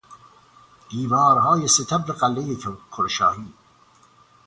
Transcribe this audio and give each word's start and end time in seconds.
دیوارهای 0.89 1.67
ستبر 1.67 2.13
قعلهی 2.13 2.55
کرشاهی 2.91 3.53